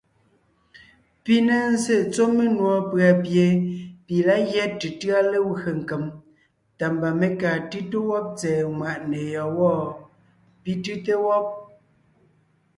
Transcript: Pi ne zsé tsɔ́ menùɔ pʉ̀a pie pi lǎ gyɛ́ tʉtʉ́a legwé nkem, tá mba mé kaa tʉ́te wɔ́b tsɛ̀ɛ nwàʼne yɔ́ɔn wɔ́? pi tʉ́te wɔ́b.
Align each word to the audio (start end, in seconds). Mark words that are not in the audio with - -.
Pi 1.23 1.35
ne 1.47 1.55
zsé 1.83 1.95
tsɔ́ 2.13 2.27
menùɔ 2.37 2.75
pʉ̀a 2.91 3.09
pie 3.23 3.45
pi 4.05 4.15
lǎ 4.27 4.35
gyɛ́ 4.49 4.67
tʉtʉ́a 4.79 5.19
legwé 5.31 5.69
nkem, 5.79 6.03
tá 6.77 6.85
mba 6.93 7.09
mé 7.19 7.27
kaa 7.41 7.57
tʉ́te 7.69 7.97
wɔ́b 8.07 8.25
tsɛ̀ɛ 8.37 8.61
nwàʼne 8.77 9.19
yɔ́ɔn 9.33 9.49
wɔ́? 9.59 9.75
pi 10.63 10.71
tʉ́te 10.83 11.13
wɔ́b. 11.25 11.45